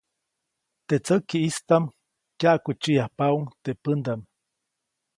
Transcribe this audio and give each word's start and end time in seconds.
Teʼ 0.87 1.01
tsäkiʼstaʼm 1.05 1.85
kyaʼkutsiʼyajpaʼuŋ 2.39 3.43
teʼ 3.63 3.77
pändaʼm. 3.83 4.21